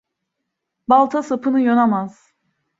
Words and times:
Balta 0.87 1.23
sapını 1.23 1.59
yonamaz. 1.61 2.33